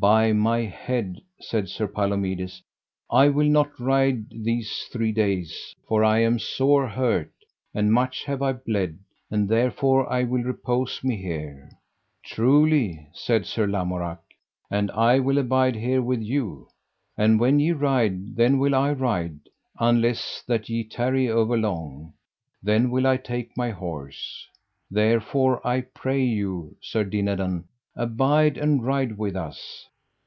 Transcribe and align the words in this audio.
By 0.00 0.32
my 0.32 0.60
head, 0.60 1.20
said 1.40 1.68
Sir 1.68 1.88
Palomides, 1.88 2.62
I 3.10 3.28
will 3.30 3.48
not 3.48 3.80
ride 3.80 4.30
these 4.30 4.84
three 4.92 5.10
days, 5.10 5.74
for 5.88 6.04
I 6.04 6.20
am 6.20 6.38
sore 6.38 6.86
hurt, 6.86 7.32
and 7.74 7.92
much 7.92 8.22
have 8.26 8.40
I 8.40 8.52
bled, 8.52 9.00
and 9.28 9.48
therefore 9.48 10.08
I 10.08 10.22
will 10.22 10.44
repose 10.44 11.02
me 11.02 11.16
here. 11.16 11.72
Truly, 12.24 13.08
said 13.12 13.44
Sir 13.44 13.66
Lamorak, 13.66 14.20
and 14.70 14.88
I 14.92 15.18
will 15.18 15.36
abide 15.36 15.74
here 15.74 16.00
with 16.00 16.22
you; 16.22 16.68
and 17.16 17.40
when 17.40 17.58
ye 17.58 17.72
ride, 17.72 18.36
then 18.36 18.60
will 18.60 18.76
I 18.76 18.92
ride, 18.92 19.40
unless 19.80 20.44
that 20.46 20.68
ye 20.68 20.84
tarry 20.84 21.28
over 21.28 21.58
long; 21.58 22.12
then 22.62 22.92
will 22.92 23.04
I 23.08 23.16
take 23.16 23.56
my 23.56 23.70
horse. 23.70 24.46
Therefore 24.92 25.60
I 25.66 25.80
pray 25.80 26.22
you, 26.22 26.76
Sir 26.80 27.02
Dinadan, 27.02 27.64
abide 27.96 28.56
and 28.56 28.86
ride 28.86 29.18
with 29.18 29.34
us. 29.34 29.86